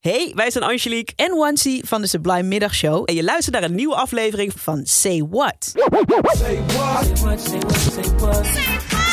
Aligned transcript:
Hey, 0.00 0.32
wij 0.34 0.50
zijn 0.50 0.64
Angelique 0.64 1.12
en 1.16 1.36
Wansi 1.36 1.80
van 1.84 2.00
de 2.00 2.06
Sublime 2.06 2.42
Middagshow. 2.42 3.02
En 3.04 3.14
je 3.14 3.24
luistert 3.24 3.54
naar 3.54 3.64
een 3.64 3.74
nieuwe 3.74 3.94
aflevering 3.94 4.52
van 4.56 4.80
Say 4.84 5.26
What. 5.30 5.54
Say 5.60 5.82
what? 6.12 6.36
Say 6.36 6.62
what? 6.66 7.40
Say 7.40 7.58
what? 7.58 7.76
Say 7.76 8.14
what? 8.16 9.05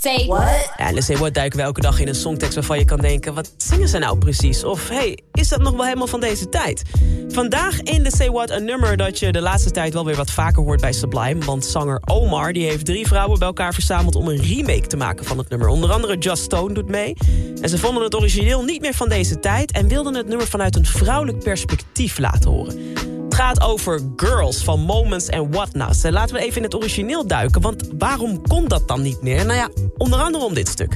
Say 0.00 0.26
what? 0.26 0.72
Ja, 0.76 0.94
en 0.94 1.02
Say 1.02 1.16
What 1.16 1.34
duiken 1.34 1.58
we 1.58 1.64
elke 1.64 1.80
dag 1.80 2.00
in 2.00 2.08
een 2.08 2.14
songtekst 2.14 2.54
waarvan 2.54 2.78
je 2.78 2.84
kan 2.84 2.98
denken... 2.98 3.34
wat 3.34 3.54
zingen 3.56 3.88
ze 3.88 3.98
nou 3.98 4.18
precies? 4.18 4.64
Of 4.64 4.88
hey, 4.88 5.18
is 5.32 5.48
dat 5.48 5.60
nog 5.60 5.72
wel 5.72 5.84
helemaal 5.84 6.06
van 6.06 6.20
deze 6.20 6.48
tijd? 6.48 6.82
Vandaag 7.28 7.80
in 7.80 8.02
de 8.02 8.16
Say 8.16 8.30
What 8.30 8.50
een 8.50 8.64
nummer 8.64 8.96
dat 8.96 9.18
je 9.18 9.32
de 9.32 9.40
laatste 9.40 9.70
tijd 9.70 9.92
wel 9.92 10.04
weer 10.04 10.16
wat 10.16 10.30
vaker 10.30 10.62
hoort 10.62 10.80
bij 10.80 10.92
Sublime. 10.92 11.44
Want 11.44 11.64
zanger 11.64 12.00
Omar 12.04 12.52
die 12.52 12.64
heeft 12.64 12.84
drie 12.84 13.06
vrouwen 13.06 13.38
bij 13.38 13.48
elkaar 13.48 13.74
verzameld... 13.74 14.14
om 14.14 14.28
een 14.28 14.42
remake 14.42 14.86
te 14.86 14.96
maken 14.96 15.24
van 15.24 15.38
het 15.38 15.48
nummer. 15.48 15.68
Onder 15.68 15.92
andere 15.92 16.18
Just 16.18 16.42
Stone 16.42 16.74
doet 16.74 16.88
mee. 16.88 17.16
En 17.60 17.68
ze 17.68 17.78
vonden 17.78 18.02
het 18.02 18.14
origineel 18.14 18.64
niet 18.64 18.80
meer 18.80 18.94
van 18.94 19.08
deze 19.08 19.40
tijd... 19.40 19.72
en 19.72 19.88
wilden 19.88 20.14
het 20.14 20.28
nummer 20.28 20.46
vanuit 20.46 20.76
een 20.76 20.86
vrouwelijk 20.86 21.38
perspectief 21.38 22.18
laten 22.18 22.50
horen 22.50 22.95
gaat 23.36 23.62
over 23.62 24.00
Girls 24.16 24.64
van 24.64 24.80
Moments 24.80 25.30
and 25.30 25.54
Whatnots. 25.54 26.02
Laten 26.02 26.34
we 26.34 26.40
even 26.42 26.56
in 26.56 26.62
het 26.62 26.74
origineel 26.74 27.26
duiken, 27.26 27.60
want 27.60 27.88
waarom 27.98 28.46
kon 28.46 28.68
dat 28.68 28.88
dan 28.88 29.02
niet 29.02 29.22
meer? 29.22 29.46
Nou 29.46 29.58
ja, 29.58 29.68
onder 29.96 30.20
andere 30.20 30.44
om 30.44 30.54
dit 30.54 30.68
stuk. 30.68 30.94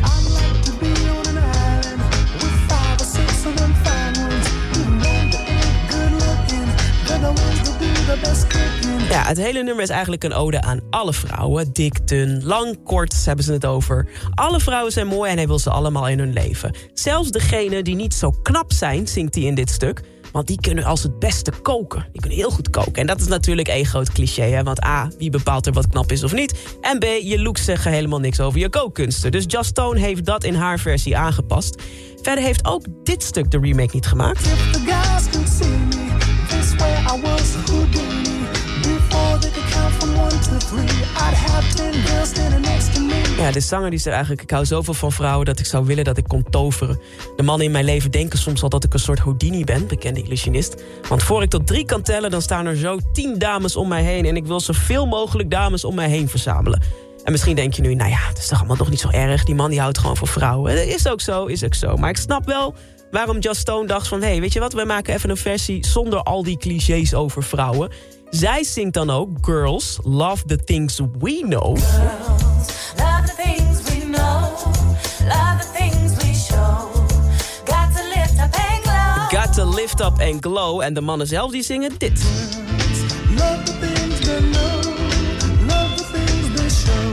Ja, 9.09 9.23
het 9.25 9.37
hele 9.37 9.63
nummer 9.63 9.83
is 9.83 9.89
eigenlijk 9.89 10.25
een 10.25 10.35
ode 10.35 10.63
aan 10.63 10.81
alle 10.91 11.13
vrouwen. 11.13 11.73
Dik, 11.73 12.09
dun, 12.09 12.45
lang, 12.45 12.83
kort, 12.85 13.25
hebben 13.25 13.45
ze 13.45 13.53
het 13.53 13.67
over. 13.67 14.09
Alle 14.35 14.61
vrouwen 14.61 14.93
zijn 14.93 15.07
mooi 15.07 15.31
en 15.31 15.37
hij 15.37 15.47
wil 15.47 15.59
ze 15.59 15.71
allemaal 15.71 16.09
in 16.09 16.19
hun 16.19 16.33
leven. 16.33 16.75
Zelfs 16.95 17.31
degene 17.31 17.83
die 17.83 17.95
niet 17.95 18.15
zo 18.15 18.31
knap 18.43 18.73
zijn, 18.73 19.09
zingt 19.09 19.35
hij 19.35 19.45
in 19.45 19.55
dit 19.55 19.71
stuk... 19.71 20.03
Want 20.33 20.47
die 20.47 20.61
kunnen 20.61 20.85
als 20.85 21.03
het 21.03 21.19
beste 21.19 21.53
koken. 21.63 22.07
Die 22.13 22.21
kunnen 22.21 22.39
heel 22.39 22.51
goed 22.51 22.71
koken. 22.71 22.95
En 22.95 23.07
dat 23.07 23.21
is 23.21 23.27
natuurlijk 23.27 23.69
één 23.69 23.87
groot 23.87 24.13
cliché. 24.13 24.43
Hè? 24.43 24.63
Want 24.63 24.85
A, 24.85 25.11
wie 25.19 25.31
bepaalt 25.31 25.67
er 25.67 25.73
wat 25.73 25.87
knap 25.87 26.13
is 26.13 26.25
of 26.25 26.33
niet? 26.33 26.77
En 26.81 26.99
B, 26.99 27.05
je 27.05 27.41
looks 27.43 27.65
zeggen 27.65 27.93
helemaal 27.93 28.21
niks 28.21 28.41
over 28.41 28.61
je 28.61 28.69
kookkunsten. 28.69 29.33
Dus 29.33 29.45
Just 29.47 29.71
Stone 29.71 30.01
heeft 30.01 30.25
dat 30.25 30.45
in 30.45 30.55
haar 30.55 30.79
versie 30.79 31.17
aangepast. 31.17 31.83
Verder 32.23 32.45
heeft 32.45 32.67
ook 32.67 32.85
dit 33.03 33.23
stuk 33.23 33.51
de 33.51 33.59
remake 33.59 33.91
niet 33.93 34.07
gemaakt. 34.07 34.49
De 43.53 43.61
zanger 43.61 43.91
die 43.91 43.99
zegt 43.99 44.15
eigenlijk... 44.15 44.43
ik 44.43 44.51
hou 44.51 44.65
zoveel 44.65 44.95
van 44.95 45.13
vrouwen 45.13 45.47
dat 45.47 45.59
ik 45.59 45.67
zou 45.67 45.85
willen 45.85 46.05
dat 46.05 46.17
ik 46.17 46.25
kon 46.29 46.45
toveren. 46.51 47.01
De 47.37 47.43
mannen 47.43 47.67
in 47.67 47.73
mijn 47.73 47.85
leven 47.85 48.11
denken 48.11 48.39
soms 48.39 48.63
al 48.63 48.69
dat 48.69 48.85
ik 48.85 48.93
een 48.93 48.99
soort 48.99 49.19
Houdini 49.19 49.65
ben... 49.65 49.87
bekende 49.87 50.23
illusionist. 50.23 50.83
Want 51.09 51.23
voor 51.23 51.43
ik 51.43 51.51
tot 51.51 51.67
drie 51.67 51.85
kan 51.85 52.03
tellen... 52.03 52.31
dan 52.31 52.43
staan 52.43 52.67
er 52.67 52.77
zo 52.77 52.99
tien 53.13 53.39
dames 53.39 53.77
om 53.77 53.89
mij 53.89 54.03
heen... 54.03 54.25
en 54.27 54.37
ik 54.37 54.47
wil 54.47 54.61
zoveel 54.61 55.07
mogelijk 55.07 55.51
dames 55.51 55.85
om 55.85 55.95
mij 55.95 56.09
heen 56.09 56.29
verzamelen. 56.29 56.83
En 57.25 57.33
misschien 57.33 57.57
denk 57.57 57.75
je 57.75 57.83
nu, 57.83 57.95
nou 57.95 58.11
ja, 58.11 58.29
dat 58.29 58.39
is 58.39 58.47
toch 58.47 58.59
allemaal 58.59 58.77
nog 58.77 58.91
niet 58.91 59.01
zo 59.01 59.11
erg. 59.11 59.45
Die 59.45 59.55
man 59.55 59.71
die 59.71 59.81
houdt 59.81 59.99
gewoon 59.99 60.17
van 60.17 60.29
vrouwen. 60.29 60.77
Dat 60.77 60.87
is 60.87 61.09
ook 61.09 61.21
zo, 61.21 61.47
is 61.47 61.65
ook 61.65 61.75
zo. 61.75 61.97
Maar 61.97 62.11
ik 62.11 62.17
snap 62.17 62.47
wel 62.47 62.75
waarom 63.11 63.39
Just 63.39 63.61
Stone 63.61 63.87
dacht 63.87 64.09
van... 64.09 64.21
hé, 64.21 64.29
hey, 64.29 64.41
weet 64.41 64.53
je 64.53 64.61
wat, 64.61 64.73
wij 64.73 64.85
maken 64.85 65.15
even 65.15 65.31
een 65.31 65.37
versie 65.37 65.87
zonder 65.87 66.23
al 66.23 66.43
die 66.43 66.57
clichés 66.57 67.15
over 67.15 67.43
vrouwen... 67.43 67.91
Zij 68.31 68.65
zingt 68.65 68.95
dan 68.95 69.11
ook 69.11 69.29
Girls, 69.41 69.99
Love 70.03 70.45
the 70.45 70.57
Things 70.57 71.01
We 71.19 71.45
Know. 71.49 71.79
Lift 79.81 80.01
up 80.01 80.21
and 80.21 80.45
glow. 80.45 80.81
En 80.81 80.95
de 80.95 81.01
mannen 81.01 81.27
zelf 81.27 81.51
die 81.53 81.63
zingen 81.63 81.93
dit. 81.99 82.23
Love 83.37 83.63
the 83.63 83.79
things 83.81 84.21
they 84.21 84.39
know. 84.39 84.85
Love 85.67 85.95
the 85.97 86.05
things 86.13 86.57
they 86.57 86.71
show. 86.71 87.13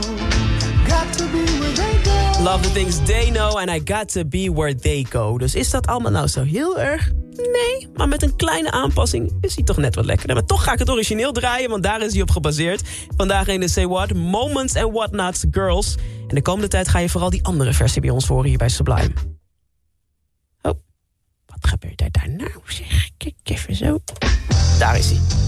Got 0.88 1.18
to 1.18 1.24
be 1.24 1.58
where 1.58 1.72
they 1.72 2.12
go. 2.34 2.42
Love 2.42 2.62
the 2.62 2.72
things 2.72 3.02
they 3.04 3.30
know 3.30 3.56
and 3.56 3.70
I 3.70 3.92
got 3.94 4.12
to 4.12 4.24
be 4.24 4.50
where 4.52 4.74
they 4.74 5.06
go. 5.10 5.38
Dus 5.38 5.54
is 5.54 5.70
dat 5.70 5.86
allemaal 5.86 6.10
nou 6.10 6.26
zo 6.26 6.42
heel 6.42 6.78
erg 6.78 7.10
Nee, 7.52 7.88
maar 7.94 8.08
met 8.08 8.22
een 8.22 8.36
kleine 8.36 8.70
aanpassing 8.70 9.32
is 9.40 9.54
hij 9.54 9.64
toch 9.64 9.76
net 9.76 9.94
wat 9.94 10.04
lekkerder. 10.04 10.36
Maar 10.36 10.44
toch 10.44 10.64
ga 10.64 10.72
ik 10.72 10.78
het 10.78 10.90
origineel 10.90 11.32
draaien, 11.32 11.70
want 11.70 11.82
daar 11.82 12.02
is 12.02 12.12
hij 12.12 12.22
op 12.22 12.30
gebaseerd. 12.30 12.82
Vandaag 13.16 13.46
in 13.46 13.60
de 13.60 13.68
Say 13.68 13.86
What, 13.86 14.14
Moments 14.14 14.76
and 14.76 14.92
Whatnots 14.92 15.44
Girls. 15.50 15.96
En 16.28 16.34
de 16.34 16.42
komende 16.42 16.68
tijd 16.68 16.88
ga 16.88 16.98
je 16.98 17.08
vooral 17.08 17.30
die 17.30 17.44
andere 17.44 17.72
versie 17.72 18.00
bij 18.00 18.10
ons 18.10 18.26
horen 18.26 18.48
hier 18.48 18.58
bij 18.58 18.68
Sublime. 18.68 19.37
Zo. 23.78 23.98
Daar 24.78 24.98
is 24.98 25.10
hij. 25.10 25.47